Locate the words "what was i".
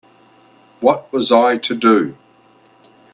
0.79-1.57